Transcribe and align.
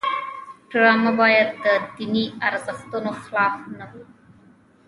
ډرامه 0.69 1.11
باید 1.19 1.49
د 1.63 1.65
دیني 1.95 2.25
ارزښتونو 2.47 3.09
خلاف 3.21 3.55
نه 3.77 3.85
وي 3.91 4.03